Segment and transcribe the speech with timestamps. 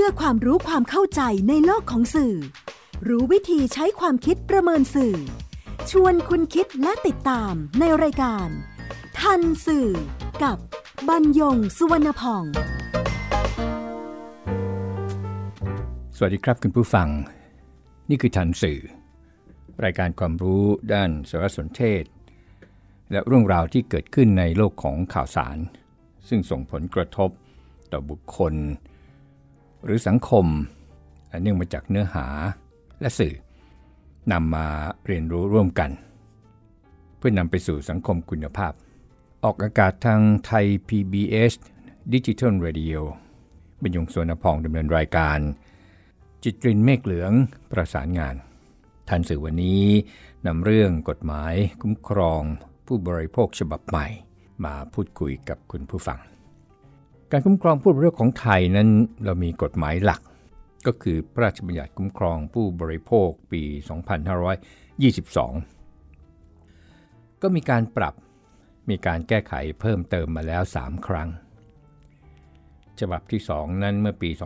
[0.00, 2.34] พื่อความรู้ความเข้าใจในโลกของสื่อ
[3.08, 5.16] รู้วิธีใช้ความคิดประเมินสื่อ
[5.90, 8.48] ชวนคุณคิดและติดตามในรายการ
[9.20, 9.88] ทันสื่อ
[10.42, 10.58] กับ
[11.08, 12.44] บรรยงสุวรรณพอง
[16.16, 17.08] สวัสดีครับคุณผู้ฟัง
[18.08, 18.80] นี่คือทันสื่อ
[19.84, 22.04] รายการความรู้ด้านสารสนเทศ
[23.10, 25.58] และเรื่องราวที่เกิดขึ้นในโลกของข่าวสาร
[26.28, 27.30] ซึ่งส่งผลกระทบ
[27.92, 28.54] ต่อบุคคล
[29.86, 30.46] หรือสังคม
[31.42, 32.26] เนื่องมาจากเนื้อหา
[33.00, 33.34] และสื่อ
[34.32, 34.66] นำมา
[35.06, 35.90] เรียนรู้ร่วมกัน
[37.16, 38.72] เพื่อนำไปสู่สังคมคุณภาพ
[39.44, 41.52] ออกอากาศทางไทย PBS
[42.12, 43.00] Digital Radio
[43.82, 45.38] บรรยงสวนพองดำเนินรายการ
[46.44, 47.32] จิตรินเมฆเหลือง
[47.70, 48.34] ประสานงาน
[49.08, 49.84] ทันสื่อวันนี้
[50.46, 52.42] นำเรื่องกฎหมายคุ้มครอง
[52.86, 54.06] ผู้บริโภคฉบับใหม่
[54.64, 56.20] มาพูดคุยกับคุณผู้ฟัง
[57.30, 58.88] การคุ้มครองผู้บริโภคของไทยนั้น
[59.24, 60.20] เรามีกฎหมายหลัก
[60.86, 63.62] ก็คือพระราชบัญญัติคุ้มครองผู้บริโภคปี
[66.12, 68.14] 2522 ก็มีการปรับ
[68.90, 71.28] มีการแก้ไขเพิ่มเติมมาแล้ว 3 ครั้ง
[73.00, 74.42] ฉบับที่ 2 นั้นเมื่อปี 2541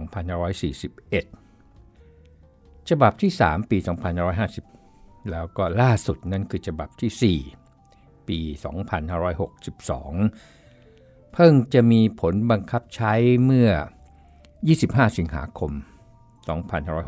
[2.91, 3.78] ฉบับที่ 3 ปี
[4.75, 7.39] 2550 แล้วก็ล่าสุดนั่นคือฉบับที่
[7.89, 10.59] 4 ปี 2562
[11.33, 13.12] เพิ่งจะมีผลบังคับใช้
[13.45, 13.70] เมื่อ
[14.41, 15.73] 25 สิงหาคม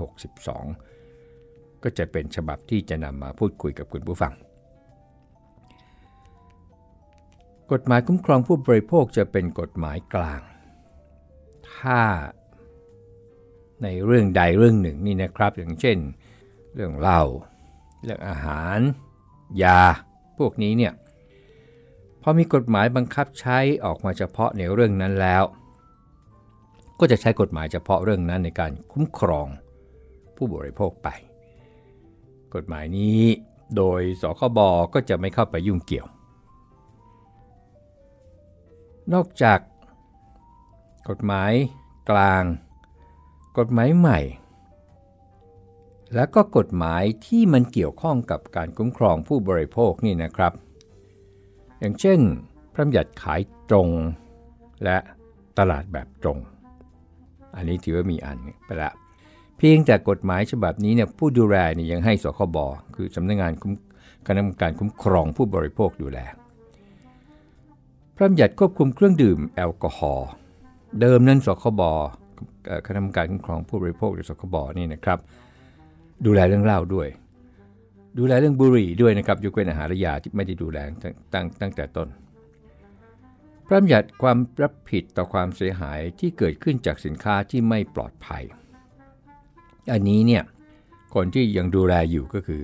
[0.02, 4.34] 2562 ก็จะเป็นฉบับที่จะนำมาพูดคุยกับคุณผู้ฟัง
[7.72, 10.42] กฎหมายคุ้มครองผู้บริโภคจะเป็นกฎหมายกลาง
[11.74, 12.02] ถ้า
[13.82, 15.98] ในเรื่องใดเรื่องหนึ่งนี่นะครับ อย่างเช่น
[16.74, 17.22] เรื่องเหล้า
[18.02, 18.78] เรื่องอาหาร
[19.62, 19.80] ยา
[20.38, 20.92] พวกนี้เนี่ย
[22.22, 25.44] พอมีกฎหมายบังคับใช้ออกมาเฉพาะในเรื่องนั้นแล้ว
[27.00, 29.48] ก็จะใช้กฎหมายเฉพาะเรื่องนั้นในการคุ้มครอง
[30.36, 31.08] ผู้บริโภคไป
[32.54, 33.20] กฎหมายนี้
[33.76, 34.58] โดยสคบ
[34.94, 36.06] ก็จะไม่เข้าไปยุ่งเกี่ยว
[39.12, 39.58] นอกจาก
[41.08, 41.52] กฎหมาย
[42.10, 42.44] กลาง
[43.58, 44.20] กฎหมายใหม่
[46.14, 50.52] และก็กฎหมายที่มันเกี่ยวข้องกับการคุ้มครองผู้บริโภคนี่นะครับ
[51.82, 52.20] อย่างเช่น
[52.72, 53.88] พระบัญญัติขายตรง
[54.84, 54.96] และ
[55.58, 56.38] ตลาดแบบตรง
[57.56, 58.92] อันนี้ถือว่ามีอันไปละ
[59.56, 62.56] เพียงแต่กฎหมายฉบับนี้เนี่ยผู้ดูแลนี่ยังให้สคบ
[62.96, 63.52] คือสำนักงาน
[64.26, 66.18] คณะกรรมการคุ้มครองผู้บริโภคดูแล
[68.16, 70.28] พระบัญญัติควบคุมเครื่องดื่มแอลกอฮอล์
[71.00, 71.82] เดิมนั้นสคบ
[72.86, 75.18] คณะกรรมการคุ้มครองผู้บริโภคหรือสคบนี่นะครับ
[76.26, 77.08] ดูแลเรื่องเหล้าด้วย
[78.18, 80.78] ดูแลเรื่องบุหรี่ด้วยนะครับยกเว้นอาหารยาที่ไม่ได้ดูแล
[81.34, 82.08] ตั้งตั้งแต่ต้น
[83.66, 88.42] พระบัญญัติความรับผิดต่อความเสียหายที่เกิดขึ้นจากสินค้าที่ไม่ปลอดภัย
[89.92, 90.42] อันนี้เนี่ย
[91.14, 92.62] คนที่ยังดูแลอยู่ก็คือ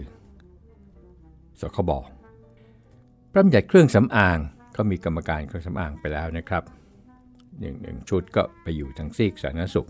[1.61, 1.91] สคบ
[3.33, 4.39] พระบัญญัติเครื่องสำอาง
[4.77, 6.63] ก็มีกรรมการเครื่องสำอางไปแล้วนะครับ
[7.61, 9.89] หนึ่งหนึ่งชุดก็ไปอยู่ทางซีกสาธารณสุข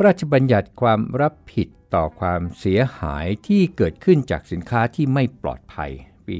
[0.00, 5.90] ระราชบัญญัติความรับผิดต่อความเสียหายที่เกิดขึ้นจากสินค้าที่ไม่ปลอดภัย
[6.26, 6.36] ปี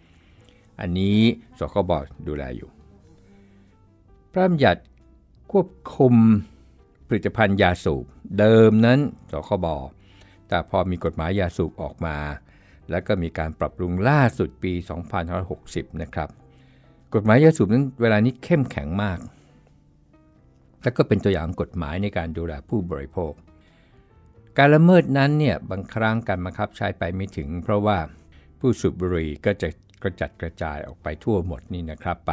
[0.00, 1.18] 2551 อันนี้
[1.58, 1.90] สคบ
[2.26, 2.70] ดูแลอยู่
[4.32, 4.82] พระราชบัญญัติ
[5.52, 6.14] ควบคุม
[7.08, 8.04] ผลิตภัณฑ์ยาสูบ
[8.38, 8.98] เดิมนั้น
[9.32, 9.66] สคบ
[10.48, 12.16] แต่พอมีกฎหมายยาสูบออกมา
[12.90, 14.72] แล้วก็มีการปรับปรุงล่าสุดปี
[15.36, 16.28] 2560 นะครับ
[17.14, 19.18] กฎหมายยาสูบนั้นเวลานี้เข้มแข็งมาก
[20.84, 23.32] และก็เป็นตัวอย่างกฎหมายในการดูแลผู้บริโภค
[24.58, 27.98] การละเมิดนั้นเนี่ยบางครั้งการบังคับใช้ไปไม่ถึง เพราะว่า
[28.60, 29.68] ผู้สูบบุหรี่ก็จะ
[30.02, 32.32] กระจัดกระจายออกไปทั่วหมดนี่นะครับไป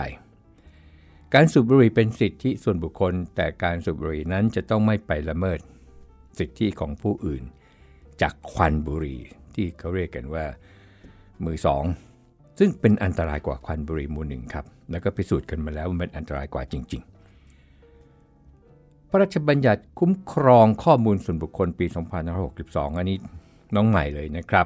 [1.33, 5.59] การสูบบุหรี่เป็นสิทธิส่วนบุคคล แต่การสูบบุหรี่นั้นจะต้องไม่ไปละเมิด
[6.39, 7.43] สิทธิของผู้อื่น
[8.21, 9.19] จากควันบุหรี่
[9.55, 10.45] ที่เขาเรียกกันว่า
[11.43, 11.83] มือสอง
[12.59, 17.20] ซึ่งเป็นอันตรายกว่าควันบุหรี่มูลหนึ่งครับ แล้วก็พิสูจน์กันมาแล้วว่ามันอันตรายกว่าจริง ๆ
[19.13, 21.85] พระราชบัญญัติคุ้มครองข้อมูลส่วนบุคคลปี
[22.41, 23.17] 2562 อันนี้
[23.75, 24.65] น้องใหม่เลยนะครับ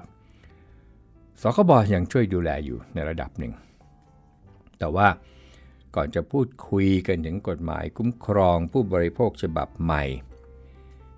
[1.42, 3.54] สคบยังช่วยดูแลอยู่ในระดับหนึ่ง
[4.80, 5.08] แต่ว่า
[5.96, 10.04] ก่อนจะพูดคุยกันถึงกฎหมายคุ้มครองผู้บริโภคฉบับใหม่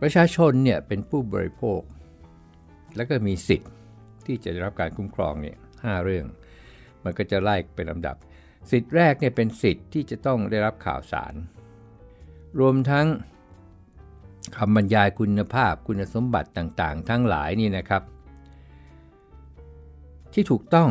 [0.00, 1.80] ประชาชนเนี่ยเป็นผู้บริโภค
[2.96, 3.72] แล้วก็มีสิทธิ์
[4.26, 6.26] ที่จะได้รับการคุ้มครองเนี่ยห้าเรื่อง
[7.04, 8.16] มันก็จะไล่เป็นลำดับ
[8.70, 11.34] สิทธิ์แรกเนี่ยเป็นสิทธิ์ที่จะต้องได้รับข่าวสาร
[12.60, 13.06] รวมทั้ง
[14.56, 18.02] คำบรรยายคุณภาพคุณสมบัติต่างๆ ทั้งหลายนี่นะครับ
[20.32, 20.90] ที่ถูกต้อง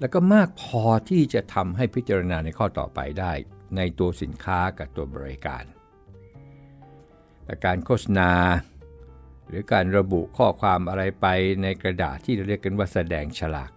[0.00, 3.32] แล้วก็มากพอที่จะทำให้พิจารณาในข้อต่อไปได้
[3.76, 5.64] ในตัวสินค้ากับตัวบริการ
[7.44, 8.30] แต่การโฆษณา
[9.48, 11.26] หรือการระบุข้อความอะไรไป
[11.62, 13.70] ในกระดาษที่เราเรียกกันว่าแสดงฉลาก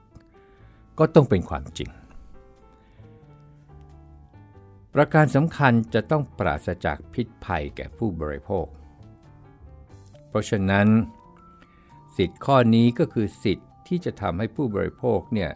[1.00, 1.90] ก็ต้องเป็นความจริง
[4.94, 8.68] ประการสำคัญจะต้องปราศจากพิษภัยแก่ผู้บริโภค
[10.30, 10.88] เพราะฉะนั้น
[12.18, 15.52] สิทธิ์ข้อนี้ก็คือสิทธิ์ที่จะทำให้ผู้บริโภคเนี่ย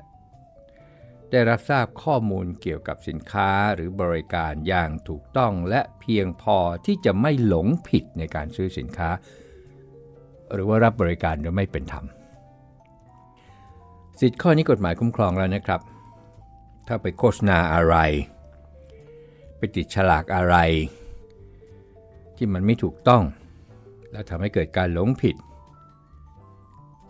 [1.31, 9.09] ได้รับทราบข้อมูลเกี่ยวกับสินค้าหรือบริการอย่างถูกต้องและเพียงพอที่จะไม่หลงผิดในการซื้อสินค้า
[10.53, 12.05] หรือว่ารับบริการโดยไม่เป็นธรรม
[14.19, 15.81] สิทธิข้อนี้กฎหมายคุ้มครองแล้วนะครับ
[16.87, 17.95] ถ้าไปโฆษณาอะไร
[19.57, 20.55] ไปติดฉลากอะไร
[22.35, 23.23] ที่มันไม่ถูกต้อง
[24.11, 25.35] แล้วทำให้เกิดการหลงผิด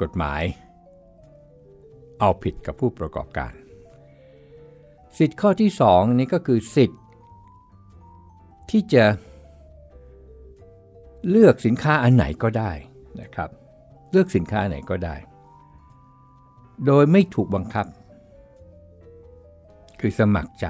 [0.02, 0.44] กฎหมาย
[2.20, 3.54] เอาผิดกับผู้ประกอบการ
[5.18, 7.02] สิทธิ์ข้อที่2นี้ก็คือสิทธิ์
[8.70, 9.06] ที่จะ
[11.30, 12.72] เลือกสินค้าอันไหนก็ได้
[13.22, 13.50] นะครับ
[14.12, 15.16] เลือกสินค้าไหนก็ได้
[16.86, 17.86] โดยไม่ถูกบังคับ
[20.00, 20.66] คือสมัครใจ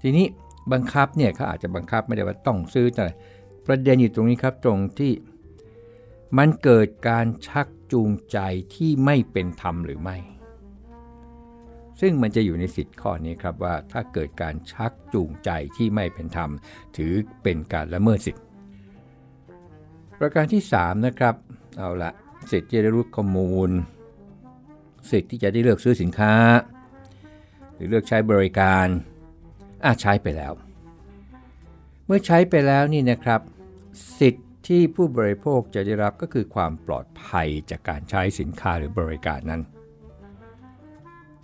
[0.00, 0.26] ทีนี้
[0.72, 3.04] บังคับเนี่ยเขาอาจจะบังคับไม่ได้ว่าต้องซื้อแต่
[3.66, 5.12] ประเด็นอยู่ตรงนี้ครับตรงที่
[6.38, 8.38] มันเกิดการชักจูงใจ
[8.74, 10.16] ที่ไม่เป็นธรรมหรือไม่
[12.00, 16.50] ซึ่งมันจะอยู่ในสิทธิ์ข้อนี้ครับว่าถ้าเกิดการชักจูงใจที่ไม่เป็นธรรม
[16.96, 17.12] ถือ
[17.42, 18.42] เป็นการละเมิดสิทธิ์
[20.18, 21.34] ประการที่ 3 นะครับ
[21.78, 22.12] เอาละ
[22.50, 23.70] สิทธิ์จะได้รู้ข้อมูล
[25.10, 26.32] สิทธิ์ที่จะได้เลือกซื้อสินค้า
[27.74, 28.86] หรือเลือกใช้บริการ
[29.84, 30.52] อาใช้ไปแล้ว
[32.06, 33.40] เมื่อใช้ไปแล้วนี่นะครับ
[34.20, 39.62] สิทธิ์ที่ผู้บริโภคจะได้รับก็คือความปลอดภัยจากการใช้สินค้าหรือบริการนั้น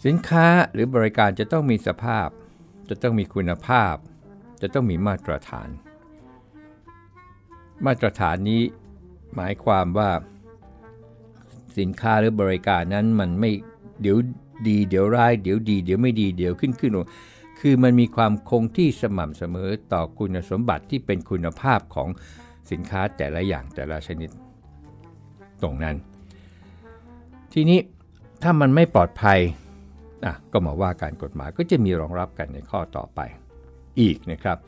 [0.05, 2.29] สินค้าหรือบริการจะต้องมีสภาพ
[2.89, 3.95] จะต้องมีคุณภาพ
[4.61, 5.69] จะต้องมีมาตรฐาน
[7.87, 8.63] มาตรฐานนี้
[9.35, 10.11] หมายความว่า
[11.79, 13.51] สินค้าหรือบริการนั้นมันไม่
[14.03, 14.17] เดี๋ยว
[14.69, 17.07] ดีเดี๋ยวร้ายเดี๋ยวดี เดี๋ยวไม่ดีเดี๋ยวขึ้นขึ้นลง
[17.61, 22.09] คือมันมีความคงที่สม่ำเสมอต่อคุณสมบัติที่เป็นคุณภาพของ
[22.71, 24.31] สินค้าแต่ละอย่างแต่ละชนิด
[25.63, 25.97] ตรงนั้น
[27.53, 27.79] ทีนี้
[28.43, 29.41] ถ้ามันไม่ปลอดภัย
[30.25, 33.21] นะก็มาว่าการกฎหมายก็จะมีรองรับกันในข้อต่อไป
[34.01, 34.59] อีกนะครับ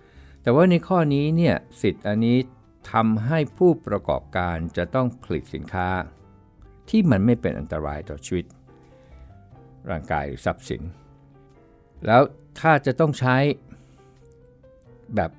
[0.43, 2.39] แต่ว่าในข้อนี้เนี่ยสิทธิ์อันนี้
[2.93, 5.89] ทำให้ผู้ประกอบการจะต้องผลิตสินค้า
[6.89, 8.47] ที่มันไม่เป็นอันตรายต่อชีวิต
[9.91, 10.83] ร่างกายหรือทรัพย์สิน
[12.07, 12.23] แล้ว
[12.61, 13.37] ถ้าจะต้องใช้
[15.17, 15.31] แบบ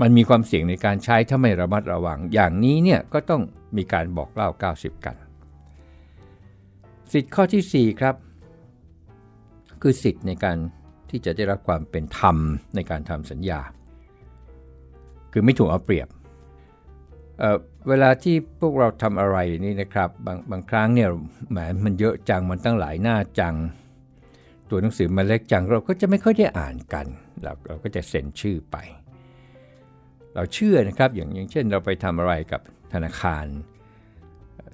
[0.00, 3.42] มันมีความเสี่ยงในการใช้ถ้าไม่ระมัดระวัง อย่างนี้เนี่ยก็ต้อง
[3.76, 5.16] มีการบอกเล่า 90 กัน
[7.12, 8.14] สิทธิ์ข้อที่ 4 ครับ
[9.82, 10.56] คือสิทธิ์ในการ
[11.10, 12.36] ที่จะได้รับความเป็นธรรม
[12.74, 13.60] ในการทำสัญญา
[15.32, 16.08] คือไม่ถูกเอาเปรียบ
[17.38, 21.08] เเวลาที่พวกเราทำอะไรนี่นะครับบางบางครั้งเนี่ย
[21.50, 23.54] แหมมันเยอะจังมันตั้งหลายหน้าจัง
[24.70, 27.06] ตัวหนังสือมันเล็กจังเราก็จะไม่ค่อยได้อ่านกัน
[27.42, 28.76] เราเราก็จะเซ็นชื่อไป
[30.34, 32.60] เราเชื่อนะครับอย่างอย่างเช่น เราไปทำอะไรกับ
[32.92, 33.46] ธนาคาร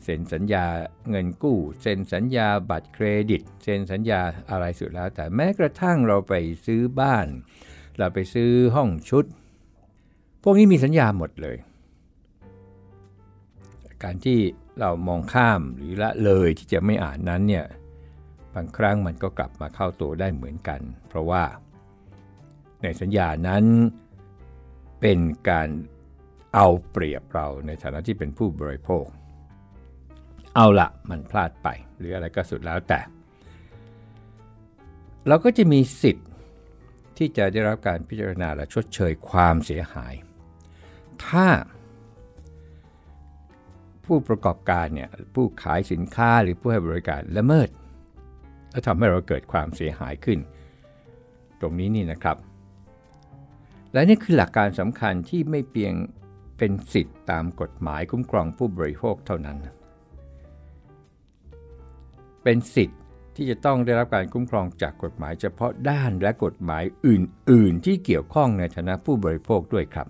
[0.08, 0.64] ซ็นสัญญา
[1.10, 6.34] เงินกู้ เซ็นสัญญาบัตรเครดิต เซ็นสัญญาอะไรสุดแล้ว แต่แม้กระทั่งเราไป
[6.66, 7.26] ซื้อบ้าน
[7.98, 9.24] เราไปซื้อห้องชุด
[10.42, 11.56] พวกนี้มีสัญญาหมดเลย
[14.02, 14.38] การที่
[14.80, 17.66] เรามองข้ามหรือละเลยที่จะไม่อ่านนั้นเนี่ย
[18.54, 21.44] บางครั้งมันก็กลับมาเข้าตัวได้เหมือนกัน เพราะว่า
[22.82, 23.64] ในสัญญานั้น
[25.00, 25.68] เป็นการ
[26.54, 29.06] เอาเปรียบเราในฐานะที่เป็นผู้บริโภค
[30.60, 33.00] เอาละมันพลาดไป หรืออะไรก็สุดแล้วแต่
[35.28, 36.28] เราก็จะมีสิทธิ์
[37.16, 40.14] ที่จะได้รับการพิจารณาและชดเชยความเสียหาย
[41.26, 41.48] ถ้า
[44.04, 47.68] ผู้ประกอบการเนี่ยผู้ขายสินค้าหรือผู้ให้บริการละเมิด
[48.70, 50.38] และทำให้เราเกิดความเสียหายขึ้น
[51.60, 52.36] ตรงนี้นี่นะครับ
[53.92, 55.94] และนี่คือหลักการสำคัญที่ไม่เพียง
[56.58, 59.58] เป็นสิทธิ์ตามกฎหมายคุ้มครองผู้บริโภคเท่านั้น
[62.42, 63.00] เป็นสิทธิ์
[63.36, 70.08] ที่จะต้องได้รับการคุ้มครองจากกฎหมายเฉพาะด้านและกฎหมายอื่น ๆ ที่เกี่ยวข้องในฐานะผู้บริโภคด้วยครับ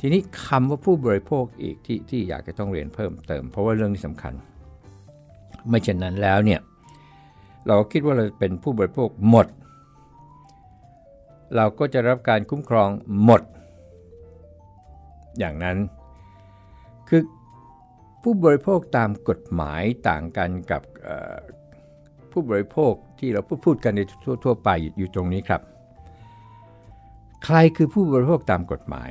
[0.00, 4.32] ทีนี้คำว่าผู้บริโภคอีกที่ที่อยากจะต้องเรียนเพิ่มเติม เพราะว่าเรื่องนี้สำคัญ
[5.68, 6.60] ไม่เช่นนั้นแล้วเนี่ย
[7.66, 9.46] เราคิดว่าเราเป็นผู้บริโภคหมด
[11.56, 12.88] เราก็จะรับการคุ้มครอง
[13.24, 13.42] หมด
[15.38, 15.76] อย่างนั้น
[17.08, 17.22] คือ
[18.24, 20.82] ผู้บริโภคตามกฎหมายต่างกันกับ
[22.32, 24.00] ผู้บริโภคที่เราพูดพูดกันใน
[24.44, 25.62] ทั่ว ๆ ไปอยู่ตรงนี้ครับ
[27.44, 29.10] ใครคือผู้บริโภคตามกฎหมาย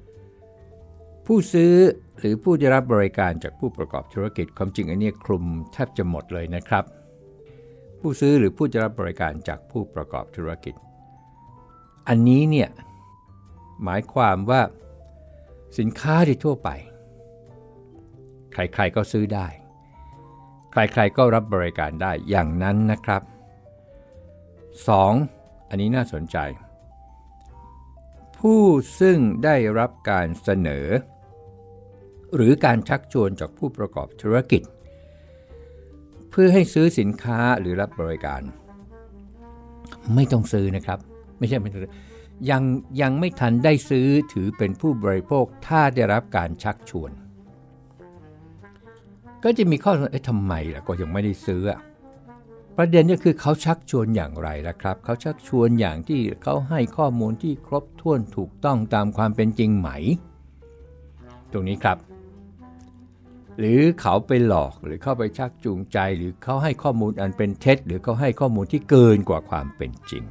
[0.00, 1.26] 1.
[1.26, 1.74] ผู้ซื้อ
[2.18, 6.84] หรือผู้ได้รับบริการจากผู้ประกอบธุรกิจความจริงอันนี้คลุมแทบจะหมดเลยนะครับ
[8.00, 10.74] ผู้ซื้อหรือผู้ได้รับบริการจากผู้ประกอบธุรกิจ
[12.08, 12.68] อันนี้เนี่ย
[13.84, 14.62] หมายความว่า
[15.78, 16.68] สินค้าที่ทั่วไป
[18.52, 19.46] ใครๆก็ซื้อได้
[20.72, 23.22] ใครๆก็รับบริการได้อย่างนั้นนะครับ
[24.86, 25.68] 2.
[25.68, 26.36] อันนี้น่าสนใจ
[28.38, 28.62] ผู้
[29.00, 30.86] ซึ่งได้รับการเสนอ
[32.34, 34.62] หรือการชักชวนจากผู้ประกอบธุรกิจ
[36.30, 38.42] เพื่อให้ซื้อสินค้าหรือรับบริการ
[40.14, 40.98] ไม่ต้องซื้อนะครับ
[41.38, 41.82] ไม่ใช่ไม่ต้อง
[42.50, 42.62] ยัง
[43.00, 47.10] ยังไม่ทันได้ซื้อถือเป็นผู้บริโภคถ้าได้รับการชักชวน
[49.44, 51.62] ก็จะมีข้อสงสัยทำไมล่ะก็ยังไม่ได้ซื้อ
[52.76, 59.88] ประเด็นก็คือเขาชักชวนอย่างไรล่ะครับ เขาชักชวนอย่างที่เขาให้ข้อมูลที่ครบถ้วนถูกต้องตามความเป็นจริงไหม
[61.52, 61.98] ตรงนี้ครับ
[63.58, 70.24] หรือเขาไปหลอกหรือเข้าไปชักจูงใจ หรือเขาให้ข้อมูลอันเป็นเท็จ หรือเขาให้ข้อมูลที่เกินกว่าความเป็นจริง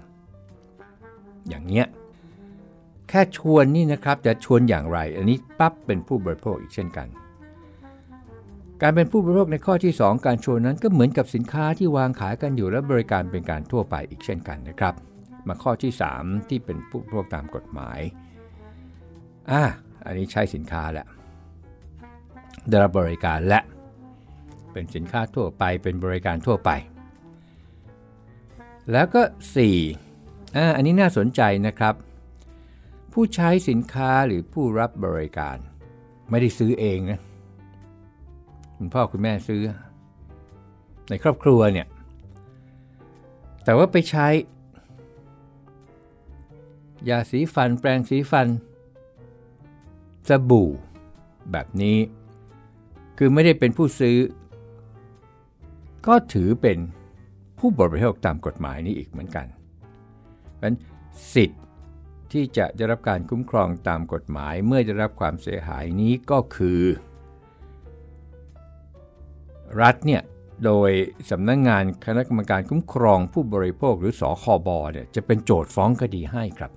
[1.49, 1.85] อย่างเนี้ย
[3.09, 7.07] แค่ชวนนี่นะครับจะชวนอย่างไร อันนี้ปั๊บเป็นผู้บริโภคอีกเช่นกัน
[8.81, 14.93] การเป็นผู้บริโภคในข้อที่ 2 การชวนนั้นก็เหมือนกับสินค้าที่วางขายกันอยู่และบริการเป็นการทั่วไปอีกเช่นกันนะครับ
[15.47, 17.99] มาข้อที่ 3 ที่เป็นผู้บริโภคตามกฎหมาย
[19.51, 19.63] อ่า
[20.05, 21.07] อันนี้ใช้สินค้าแหละ
[22.67, 23.59] ได้รับบริการและ
[24.71, 26.69] เป็นสินค้าทั่วไปเป็นบริการทั่วไป
[28.91, 29.21] แล้วก็
[29.89, 31.95] 4อ่าอันนี้น่าสนใจนะครับ
[33.13, 35.57] ผู้ใช้สินค้าหรือผู้รับบริการ
[36.29, 37.19] ไม่ได้ซื้อเองนะ
[38.77, 39.61] คุณพ่อคุณแม่ซื้อ
[41.09, 41.87] ในครอบครัวเนี่ย
[43.63, 44.27] แต่ว่าไปใช้
[47.09, 48.47] ยาสีฟันแปรงสีฟัน
[50.29, 50.69] สบู่
[51.51, 51.97] แบบนี้
[53.17, 54.17] คือไม่ได้เป็นผู้ซื้อ
[56.07, 56.77] ก็ถือเป็น
[57.59, 59.47] ผู้บริโภคตามกฎหมายนี้อีกเหมือนกัน
[60.57, 60.73] เพราะ
[61.33, 61.61] สิทธิ์
[62.31, 66.81] ที่จะได้รับการคุ้มครองตามกฎหมายเมื่อได้รับความเสียหายนี้ก็คือ
[69.81, 70.21] รัฐเนี่ย
[70.65, 70.91] โดย
[71.31, 76.71] สำนักงงานคณะกรรมการคุ้มครองผู้บริโภคหรือสอคอบเนี่ยจะเป็นโจทย์ฟ้องคดีให้ครับ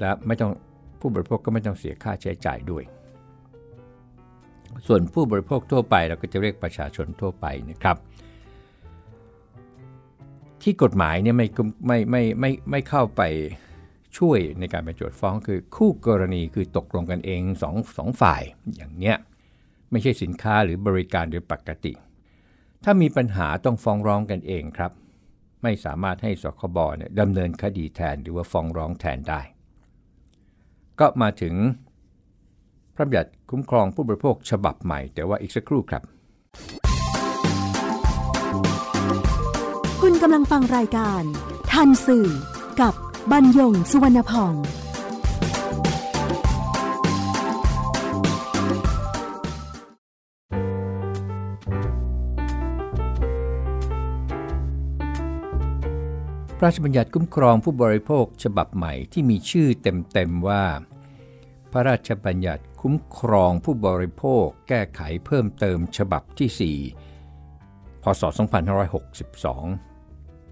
[0.00, 0.52] และไม่ต้อง
[1.00, 2.84] ผู้บริโภคก็ไม่ต้องเสียค่าใช้จ่ายด้วย
[4.86, 7.96] ส่วนผู้บริโภคทั่วไปเราก็จะเรียกประชาชนทั่วไปนะครับ
[10.62, 11.46] ที่กฎหมายเนี่ยไม่
[11.86, 13.22] ไม่ไม่ไม่ไม่เข้าไป
[14.16, 18.42] ช่วยในการไปโจทฟ้องคือคู่กรณีคือตกลงกันเองสองสองฝ่าย
[18.76, 19.16] อย่างเนี้ย
[19.90, 21.92] ไม่ใช่สินค้าหรือบริการโดยปกติ
[22.84, 24.92] ถ้ามีปัญหาต้องฟ้องร้องกันเองครับ
[25.62, 29.40] ไม่สามารถให้สคบเนี่ยดำเนินคดีแทนหรือว่าฟ้องร้องแทนได้
[31.00, 31.54] ก็มาถึง
[32.94, 36.02] พระบัญญัติคุ้มครองผู้บริโภคฉบับใหม่ แต่ว่าอีกสักครู่ครับ
[40.02, 41.22] คุณกำลังฟังรายการ
[41.72, 42.28] ทันสื่อ
[42.80, 42.94] กับ
[43.32, 44.60] บรรยงสุวรรณพอง พ
[56.60, 60.64] ระราชบัญญัติคุ้มครองผู้บริโภคฉบับใหม่ที่มีชื่อเต็มๆว่า
[61.72, 69.87] พระราชบัญญัติคุ้มครองผู้บริโภคแก้ไขเพิ่มเติมฉบับที่ 4 พศ 2562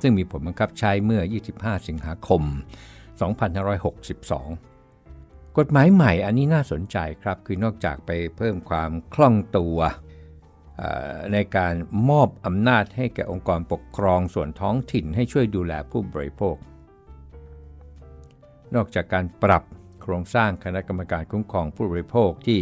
[0.02, 1.22] ซึ่งมีผลบังคับใช้เมื่อ
[1.54, 2.42] 25 สิงหาคม
[3.58, 9.78] 2562 กฎหมายใหม่อันนี้น่าสนใจครับ คือนอกจากไปเพิ่มความคล่องตัว
[11.32, 11.74] ในการ
[12.08, 16.56] มอบอำนาจให้แก่องค์กรปกครองส่วนท้องถิ่นให้ช่วยดูแลผู้บริโภค
[18.74, 19.64] นอกจากการปรับ
[20.02, 22.60] โครงสร้างคณะกรรมการคุ้มครองผู้บริโภคที่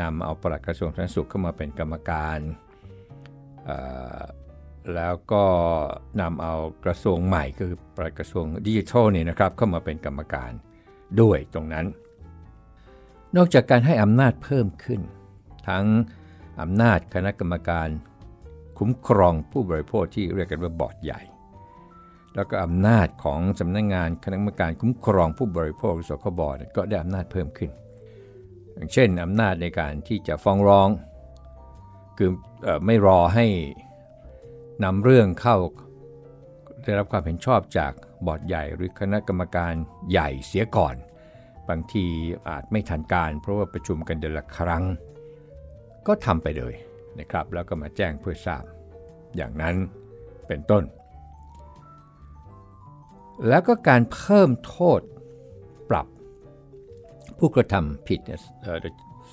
[0.00, 2.38] นำเอาปลัดกระทรวงสาธารณสุขเข้ามาเป็นกรรมการ
[4.94, 5.44] แล้วก็
[6.20, 10.52] นำเอากระทรวงใหม่คือประกระทรวงดิจิทัลเนี่ยนะครับเข้ามาเป็นกรรมการ
[11.20, 11.86] ด้วยตรงนั้น
[13.36, 15.00] นอกจากการให้อำนาจเพิ่มขึ้น
[15.68, 15.84] ทั้ง
[16.60, 17.88] อำนาจคณะกรรมการ
[18.78, 21.20] คุ้มครองผู้บริโภคที่เรียกกันว่าบอร์ดใหญ่
[22.34, 26.40] แล้วก็อำนาจของสำนักงงานคณะกรรมการคุ้มครองผู้บริโภคสคบ
[26.76, 27.70] ก็ได้อำนาจเพิ่มขึ้น
[28.74, 30.88] อย่างเช่นอำนาจในการที่จะฟ้องร้อง
[32.18, 32.30] คือ
[32.66, 33.46] อไม่รอให้
[34.84, 35.56] นำเรื่องเข้า
[36.82, 37.92] ได้รับความเห็นชอบจาก
[38.26, 39.72] บอร์ดใหญ่หรือคณะกรรมการ
[40.10, 40.94] ใหญ่เสียก่อน
[41.68, 42.06] บางที
[42.48, 44.84] อาจไม่ทันการ เพราะว่าประชุมกันเดือนละครั้ง
[46.06, 46.74] ก็ทำไปเลย
[47.18, 48.64] นะครับ แล้วก็มาแจ้งเพื่อทราบ
[49.36, 49.76] อย่างนั้น
[50.48, 50.84] เป็นต้น
[53.48, 55.00] แล้วก็การเพิ่มโทษ
[55.90, 56.06] ปรับ
[57.38, 58.20] ผู้กระทำผิด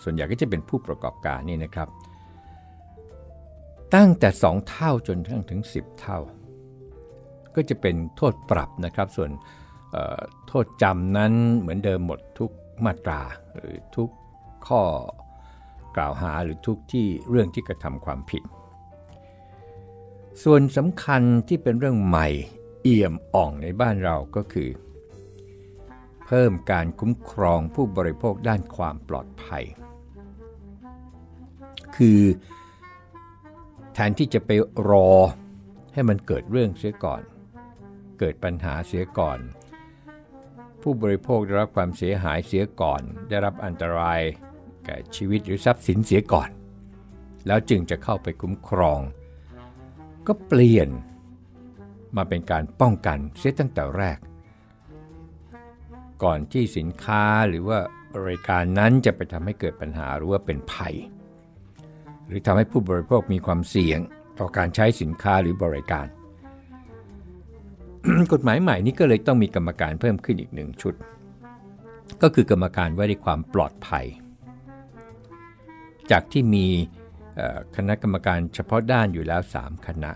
[0.04, 1.88] ส่วนใหญ่ก็จะเป็นผู้ประกอบการนี่นะครับ
[3.96, 6.20] ตั้งแต่2เท่าจนทั้งถึง 10 เท่า
[7.56, 9.32] ก็จะเป็นโทษปรับนะครับ ส่วน
[10.48, 12.52] โทษจำนั้นเหมือนเดิมหมดทุก
[12.86, 13.22] มาตรา
[13.56, 14.10] หรือทุก
[14.68, 14.82] ข้อ
[15.96, 18.44] กล่าวหาหรือทุกที่เรื่องที่กระทำความผิด
[20.44, 22.28] ส่วนสำคัญที่เป็นเรื่องใหม่
[22.84, 24.70] เอี่ยมอ่องในบ้านเราก็คือ
[26.26, 29.64] เพิ่มการคุ้มครองผู้บริโภคด้านความปลอดภัย
[31.96, 32.22] คือ
[34.08, 34.52] นที่จะไป
[34.90, 35.10] รอ
[35.94, 37.22] ให้มันเกิดเรื่องเสียก่อน
[38.20, 39.40] เกิดปัญหาเสียก่อน
[40.82, 44.22] ผู้บริโภคได้รับความเสียหายเสียก่อน ได้รับอันตราย
[44.86, 46.50] แก่ชีวิตหรือทรัพย์สินเสียก่อน
[47.48, 49.02] แล้วจึงจะเข้าไปคุ้มครอง
[50.28, 50.90] ก็เปลี่ยน
[52.16, 54.18] มาเป็นการป้องกันเสียตั้งแต่แรก
[56.24, 57.80] ก่อนที่สินค้าหรือว่า
[58.16, 60.96] บริการนั้นจะไปทำให้เกิดปัญหาหรือว่าเป็นภัย
[62.30, 64.00] หรือทำให้ผู้บริโภคมีความเสี่ยง
[64.40, 66.08] ต่อการใช้สินค้าหรือบริการ
[68.34, 70.94] กฎหมายใหม่นี้ก็เลยต้องมีกรรมการเพิ่มขึ้นอีกหนึ่งชุด
[72.22, 74.06] ก็คือกรรมการว่าด้วยความปลอดภัย
[76.12, 76.68] จากที่มี
[77.76, 80.12] คณะกรรมการเฉพาะด้านอยู่แล้ว 3 คณะ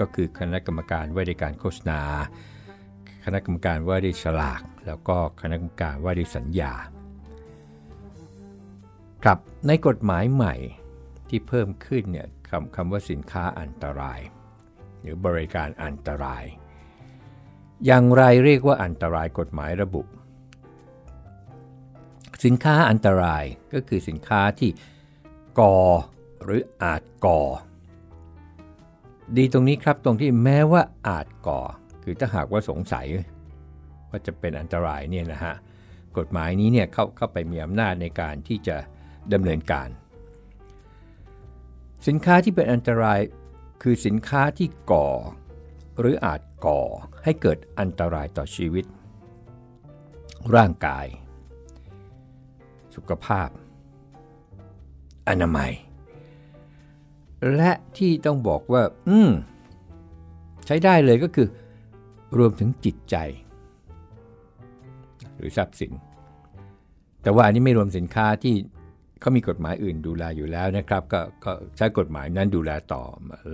[0.00, 2.00] ก็คือคณะกรรมการว่าด้วยการโฆษณา
[3.24, 6.72] คณะกรรมการว่าด้วยฉลาก แล้วก็คณะกรรมการว่าด้วยสัญญา
[9.22, 10.54] ครับในกฎหมายใหม่
[11.34, 14.20] ที่เพิ่มขึ้นเนี่ยคำคำว่าสินค้าอันตราย
[15.00, 16.44] หรือบริการอันตราย
[17.86, 20.02] อย่างไรเรียกว่าอันตรายกฎหมายระบุ
[22.44, 24.70] สินค้าอันตรายก็คือสินค้าที่
[25.60, 25.78] ก่อ
[26.44, 27.42] หรืออาจก่อ
[29.36, 31.60] ดีตรงนี้ครับตรงที่แม้ว่าอาจก่อ
[32.02, 33.06] คือถ้าหากว่าสงสัย
[34.10, 35.54] ว่าจะเป็นอันตรายเนี่ยนะฮะ
[36.18, 38.76] กฎหมายนี้เนี่ยเข้าเข้าไปมีอำนาจในการที่จะ
[39.32, 39.88] ดำเนินการ
[42.06, 43.20] สินค้าที่เป็นอันตราย
[43.82, 45.08] คือสินค้าที่ก่อ
[45.98, 46.80] หรืออาจก่อ
[47.24, 48.84] ให้เกิดอันตรายต่อชีวิต
[50.54, 51.06] ร่างกาย
[52.94, 53.48] สุขภาพ
[55.28, 55.72] อนามัย
[57.56, 59.30] และที่ต้องบอกว่า อืม
[60.66, 61.48] ใช้ได้เลยก็คือ
[62.38, 63.16] รวมถึงจิตใจ
[65.36, 65.92] หรือทรัพย์สิน
[67.22, 68.54] แต่ว่าอันนี้ไม่รวมสินค้าที่
[69.22, 73.02] เขามีกฎหมายอื่นดูแลอยู่แล้วนะครับกก็ใช้กฎหมายนั้นดูแลต่อ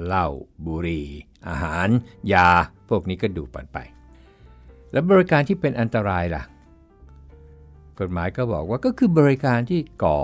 [0.04, 0.26] เหล้า
[0.66, 1.07] บุหรี่
[1.48, 1.88] อาหาร
[2.33, 2.48] ยา
[2.88, 3.78] พวกนี้ก็ดูปันไป
[4.92, 6.42] แล้วบริการที่เป็นอันตรายล่ะ
[8.00, 10.22] กฎหมายก็บอกว่าก็คือบริการที่ก่อ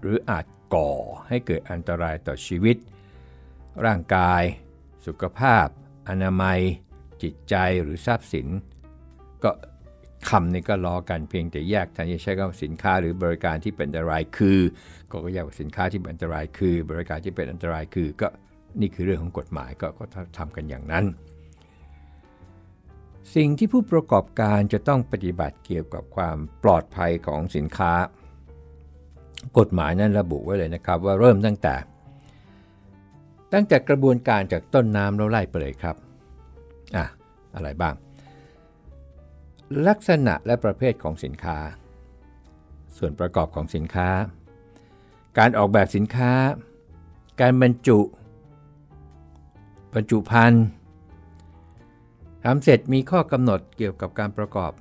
[0.00, 0.92] หรืออาจก่อ
[1.28, 2.76] ให้เกิดอันตรายต่อชีวิต
[3.86, 4.42] ร่างกาย
[5.06, 5.66] สุขภาพ
[6.08, 6.60] อนามัย
[7.22, 8.48] จิตใจหรือทรัพย์สิน
[9.44, 9.50] ก็
[10.30, 14.60] คำนี้ก็ล้อกันเพียงแต่แยกแทนจะใช้คำสินค้าหรือบริการที่เป็นอันตรายคือ
[15.10, 18.28] ก็แยกว่าสินค้าที่เป็นอันตรายคือ บริการที่เป็นอันตรายคือก็
[18.80, 20.04] นี่คือเรื่องของกฎหมายก็ก็
[20.38, 21.04] ทำกันอย่างนั้น
[23.34, 27.92] สิ่งที่ผู้ประกอบการจะต้องปฏิบัติเกี่ยวกับความปลอดภัยของสินค้า
[29.58, 31.74] กฎหมายนั้นระบุไว้เลยนะครับว่าเริ่มตั้งแต่
[33.52, 35.96] ตั้งแต่กระบวนการจากต้นน้ำแล้วไล่ไปเลยครับ
[36.96, 37.06] อะ
[37.54, 37.94] อะไรบ้าง
[39.88, 41.58] ลักษณะและประเภทของสินค้า
[42.96, 44.08] ส่วนประกอบของสินค้า
[45.38, 46.32] การออกแบบสินค้า
[47.40, 47.98] การบรรจุ
[49.94, 50.64] บรรจุภัณฑ์
[52.44, 54.72] ทำเสร็จมีข้อกำหนดเกี่ยวกับการประกอบ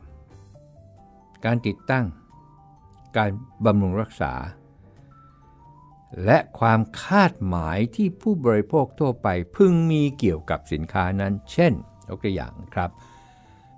[1.46, 2.06] การติดตั้ง
[3.18, 3.30] การ
[3.66, 4.34] บำรุงรักษา
[6.26, 11.74] และความคาดหมายที่ผู้บริโภคทั่วไปพึงมีเกี่ยวกับสินค้านั้น เช่น
[12.08, 12.90] ยกตัวอย่างครับ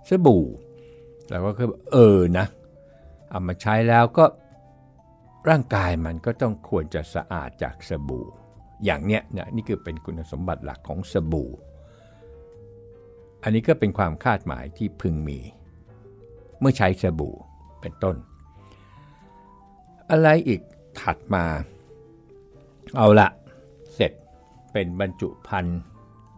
[0.09, 0.45] สบู่
[1.29, 2.45] เราก็คือเออนะ
[3.29, 4.25] เอามาใช้แล้วก็
[5.49, 8.25] ร่างกายมันก็ต้องควรจะสะอาดจากสบู่
[8.85, 11.49] อย่างเนี้ยนี่ยนี่คือเป็นคุณสมบัติหลักของสบู่
[13.43, 15.39] อันนี้ก็เป็นความคาดหมายที่พึงมี
[16.59, 17.35] เมื่อใช้สบู่
[17.81, 18.15] เป็นต้น
[20.11, 20.61] อะไรอีก
[20.99, 21.45] ถัดมา
[22.95, 23.29] เอาละ
[23.93, 24.11] เสร็จ
[24.71, 25.79] เป็นบรรจุภัณฑ์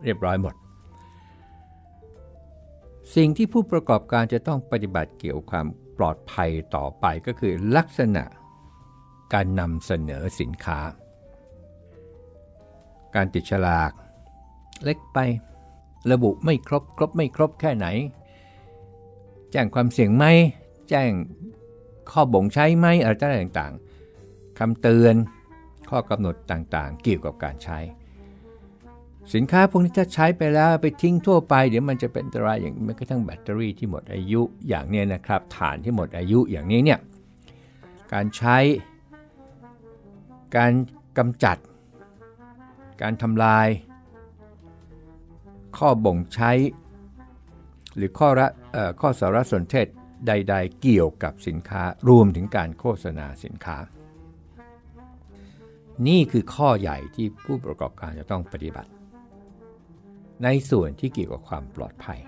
[0.03, 0.55] เรียบร้อยหมด
[3.15, 5.67] สิ่งที่ผู้ประกอบการจะต้องปฏิบัติเกี่ยวความ
[5.97, 8.23] ปลอดภัยต่อไปก็คือลักษณะ
[9.33, 10.79] การนำเสนอสินค้า
[13.15, 13.91] การติดฉลาก
[14.83, 15.19] เล็กไป
[16.11, 17.87] ระบุไม่ครบครบไม่ครบแค่ไหน
[19.51, 20.25] แจ้งความเสี่ยงไหม
[20.89, 21.11] แจ้ง
[22.11, 25.15] ข้อบ่งใช้ไหมอะไรต่างๆคำเตือน
[25.89, 27.77] ข้อกำหนดต่างๆ เกี่ยวกับการใช้
[29.33, 36.99] สินค้าพวกนี้ถ้าใช้ไปแล้วไปทิ้งทั่วไป เดี๋ยวมันจะเป็นอันตรายอย่างแม้กระทั่งแบตเตอรี่ที่หมดอายุอย่างนี้นะครับฐานที่หมดอายุอย่างนี้เนี่ย
[38.13, 38.57] การใช้
[40.55, 40.71] การ
[41.17, 41.57] กำจัด
[43.01, 43.67] การทำลาย
[45.77, 46.51] ข้อบ่งใช้
[47.95, 48.47] หรือข้อระ
[48.99, 49.87] ข้อสารสนเทศ
[50.27, 53.77] ใด ๆ เกี่ยวกับสินค้ารวมถึงการโฆษณาสินค้า
[56.07, 58.89] นี่คือข้อใหญ่ที่ผู้ประกอบการจะต้องปฏิบัติ
[60.43, 62.19] ในส่วนที่เกี่ยวกับความปลอดภัย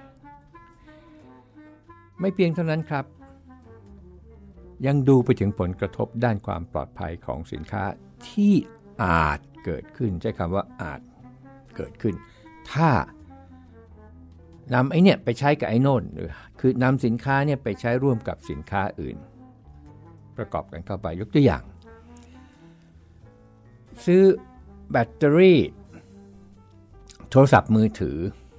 [2.19, 3.05] ไม่เพียงเท่านั้นครับ
[4.85, 7.83] ยังดูไปถึงผลกระทบด้านความปลอดภัยของสินค้า
[8.29, 8.53] ที่
[9.03, 11.01] อาจเกิดขึ้น ใช้คำว่าอาจ
[11.75, 12.15] เกิดขึ้น
[12.71, 12.89] ถ้า
[14.73, 16.03] นำไอ้เนี่ยไปใช้กับไอ้โน่น
[16.59, 19.17] คือนำสินค้าเนี่ยไปใช้ร่วมกับสินค้าอื่น
[20.37, 21.63] ประกอบกันเข้าไปยกตัวอย่าง
[24.05, 24.23] ซื้อ
[24.91, 25.59] แบตเตอรี่
[27.31, 28.17] โทรศัพท์มือถือ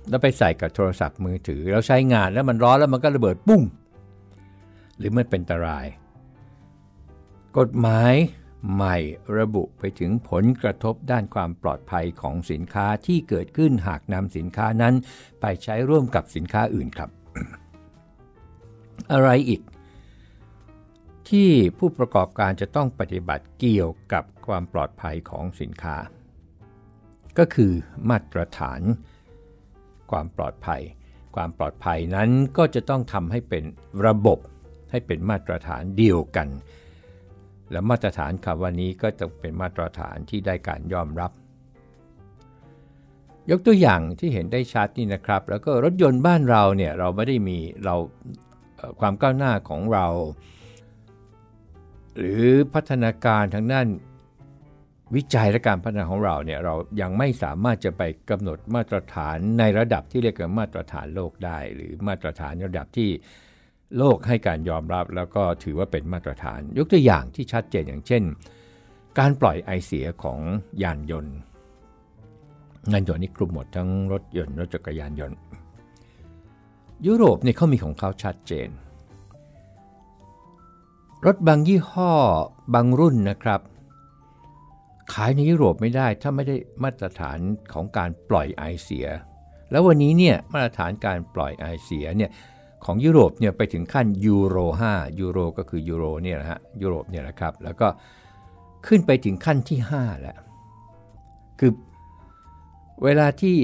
[0.09, 3.63] แล้วไปใส่กับโทรศัพท์มือถือ แล้วใช้งานแล้วมันร้อนแล้วมันก็ระเบิดปุ้ง
[4.99, 5.87] หรือมันเป็นอันตราย
[7.59, 8.15] กฎหมาย
[8.75, 8.97] ใหม่
[9.39, 14.95] ระบุไปถึงผลกระทบด้านความปลอดภัยของสินค้าที่เกิดขึ้นหากนำสินค้านั้น
[15.41, 17.11] ไปใช้ร่วมกับสินค้าอื่นครับ
[19.13, 19.61] อะไรอีก
[21.31, 25.97] ที่ผู้ประกอบการจะต้องปฏิบัติเกี่ยวกับความปลอดภัยของสินค้า
[27.39, 27.73] ก็คือ
[28.11, 28.81] มาตรฐาน
[30.11, 30.83] ความปลอดภัย
[31.35, 33.65] ความปลอดภัยนั้นก็จะต้องทำให้เป็น
[34.07, 34.39] ระบบ
[34.91, 36.49] ให้เป็นมาตรฐานเดียวกัน
[37.71, 41.33] และมาตรฐานคำว่านี้ก็จะเป็นมาตรฐานที่ได้การยอมรับ
[43.51, 47.95] ยกตัวอย่างที่เห็นได้ชัดนี่นะครับ แล้วก็รถยนต์บ้านเราเนี่ยเราไม่ได้มีเรา
[49.01, 50.07] ความก้าวหน้าของเรา
[52.19, 53.87] หรือพัฒนาการทางด้าน
[55.17, 63.11] วิจัยและการพัฒนาของเราเนี่ยเรายังไม่สามารถจะไปกำหนดมาตรฐานในระดับที่เรียกว่ามาตรฐานโลกได้ หรือมาตรฐานระดับที่
[63.99, 68.23] โลกให้การยอมรับแล้วก็ถือว่าเป็นมาตรฐาน ยกตัวอย่างที่ชัดเจนอย่างเช่น
[69.19, 70.41] การปล่อยไอเสียของ
[70.83, 71.37] ยานยนต์
[72.93, 75.37] ยานยนต์นี่คลุมหมดทั้งรถยนต์รถจักรยานยนต์
[77.07, 78.69] ยุโรปเนี่ยเขามีของเขาชัดเจน
[81.27, 82.13] รถบางยี่ห้อ
[82.75, 83.61] บางรุ่นนะครับ
[85.13, 87.39] ขายในยุโรปไม่ได้ถ้าไม่ได้มาตรฐาน
[87.73, 89.07] ของการปล่อยไอเสีย
[89.71, 92.31] แล้ววันนี้เนี่ยมาตรฐานการปล่อยไอเสียเนี่ย
[92.85, 94.57] ของยุโรปเนี่ยไปถึงขั้นยูโร
[94.91, 97.89] 5ยูโรก็คือยูโรเนี่ยนะฮะยุโรปเนี่ยนะครับแล้วก็
[98.87, 100.39] ขึ้นไปถึงขั้นที่ 5 แล้ว
[101.59, 101.73] คือ
[103.05, 103.57] เวลาที่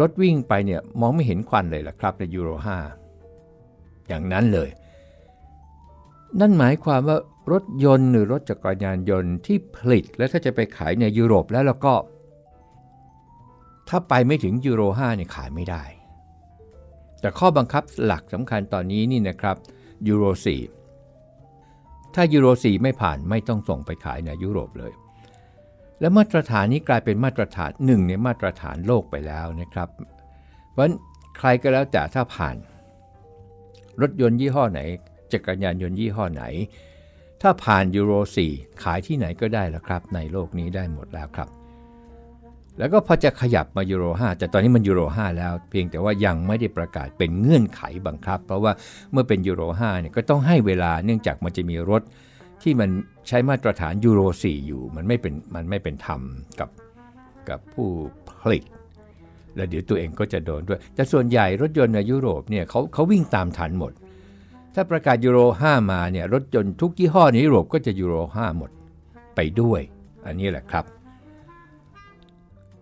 [0.00, 2.50] รถวิ่งไปเนี่ยมองไม่เห็นควันเลยละครับในยูโร
[3.28, 4.68] 5อย่างนั้นเลย
[6.40, 7.18] นั่นหมายความว่า
[7.52, 11.94] รถยนต์หรือรถจักรยานยนต์ที่ผลิตแล้วถ้าจะไปขายในยุโรปแล้วแล้วก็
[13.88, 15.82] ถ้าไปไม่ถึงยูโร5เนี่ยขายไม่ได้
[17.20, 19.56] แต่ข้อบังคับหลักสำคัญตอนนี้นี่นะครับ
[20.08, 20.24] ยูโร
[21.18, 24.92] 4ถ้ายูโร4ไม่ผ่านไม่ต้องส่งไปขายในยุโรปเลย
[26.00, 29.88] และมาตรฐานนี้กลายเป็นมาตรฐานหนึ่งในมาตรฐานโลกไปแล้วนะครับ
[30.72, 30.90] เพราะ
[31.38, 32.56] ใครก็แล้วแต่ถ้าผ่าน
[34.00, 34.80] รถยนต์ยี่ห้อไหน
[35.32, 36.44] จักรยานยนต์ยี่ห้อไหน
[37.42, 38.12] ถ้าผ่านยูโร
[38.48, 41.48] 4 ขายที่ไหนก็ได้แล้วครับ ในโลกนี้ได้หมดแล้วครับ
[42.78, 48.72] แล้วก็พอจะขยับมายูโร 5 แต่ตอนนี้มันยูโร 5 แล้ว เพียงแต่ว่ายังไม่ได้ประกาศเป็นเงื่อนไขบังคับ เพราะว่า
[49.12, 52.02] เมื่อเป็นยูโร 5 เนี่ยก็ต้องให้เวลาเนื่องจากมันจะมีรถ
[52.62, 52.90] ที่มัน
[53.28, 56.20] ใช้มาตรฐานยูโร 4 อยู่ มันไม่เป็นมันไม่เป็นธรรม
[56.60, 56.70] กับ
[57.48, 57.88] กับผู้
[58.28, 58.64] ผลิต
[59.56, 63.92] แล้วเดี๋ยวตัวเองก็จะโดนด้วย แต่ส่วนใหญ่รถยนต์ในยุโรปเนี่ยเขาเขาวิ่งตามทันหมด
[64.74, 68.70] ถ้าประกาศยูโร 5 มาเนี่ยรถยนต์ทุกยี่ห้อในยุโรปก็จะยูโร 5 หมด
[69.34, 69.80] ไปด้วย
[70.26, 70.84] อันนี้แหละครับ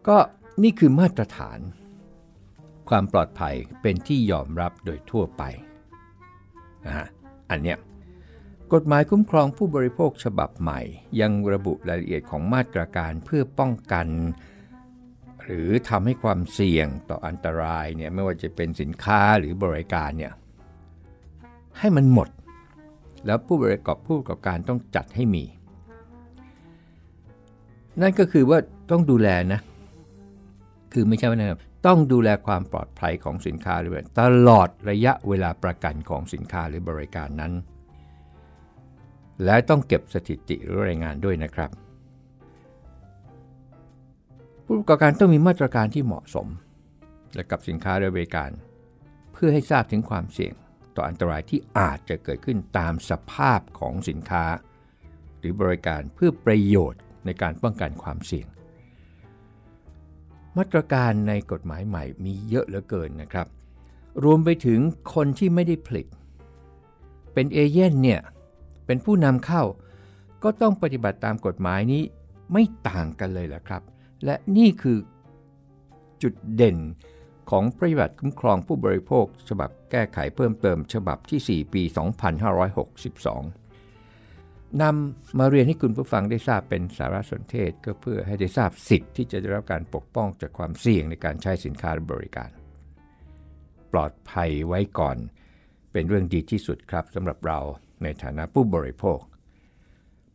[0.09, 0.16] ก็
[0.62, 1.59] นี่คือมาตรฐาน
[2.88, 5.42] ความปลอดภัยเป็นที่ยอมรับโดยทั่วไป
[6.87, 7.07] นะฮะ
[7.50, 7.79] อันเนี้ย
[8.72, 10.81] กฎหมายคุ้มครองผู้บริโภคฉบับใหม่
[11.20, 14.07] ยังระบุรายละเอียดของมาตรการเพื่อป้องกัน
[15.42, 20.33] หรือทำให้ความเสี่ยงต่ออันตรายเนี่ยไม่ว่าจะเป็นสินค้าหรือบริการเนี่ย
[21.80, 22.28] ให้มันหมด
[23.26, 25.44] แล้วผู้บริกอบผู้ประกอบการต้องจัดให้มี
[28.00, 28.58] นั่นก็คือว่า
[28.90, 29.60] ต้องดูแลนะ
[30.92, 37.52] คือไม่ใช่ว่านะครับต้องดูแลความปลอดภัยของสินค้าหรือตลอดระยะเวลาประกันของสินค้าหรือบริการนั้น
[39.44, 41.70] และต้องเก็บสถิติหรือรายงานด้วยนะครับ
[44.64, 46.48] ผู้ประกอบการต้องมีมาตรการที่เหมาะสม
[47.34, 48.50] และกับสินค้าหรือบริการ
[49.32, 50.54] เพื่อให้ทราบถึงความเสี่ยง
[50.96, 54.44] ต่ออันตรายที่อาจจะเกิดขึ้นตามสภาพของสินค้า
[55.38, 58.46] หรือบริการเพื่อประโยชน์ในการป้องกันความเสี่ยง
[60.59, 63.46] มาตรการในกฎหมายใหม่มีเยอะเหลือเกินนะครับ
[64.24, 64.81] รวมไปถึง
[65.14, 66.07] คนที่ไม่ได้ผลิต
[67.35, 68.20] เป็นเอเย่นเนี่ย
[68.87, 69.62] เป็นผู้นำเข้า
[70.42, 72.03] ก็ต้องปฏิบัติตามกฎหมายนี้
[72.53, 73.83] ไม่ต่างกันเลยแหละครับ
[74.24, 74.98] และนี่คือ
[76.22, 76.76] จุดเด่น
[77.50, 81.92] ของปฏิบัติคุ้มครองผู้บริโภค ฉบับแก้ไขเพิ่มเติม ฉบับที่ 4 ปี 2562
[84.82, 92.50] นำมาเรียนให้คุณผู้ฟังได้ทราบเป็นสารสนเทศ ก็เพื่อให้ได้ทราบสิทธิ์ที่จะได้รับการปกป้องจากความเสี่ยงในการใช้สินค้าบริการ
[93.92, 95.16] ปลอดภัยไว้ก่อน
[95.92, 97.58] เป็นเรื่องดีที่สุดครับสำหรับเรา
[98.02, 99.20] ในฐานะผู้บริโภค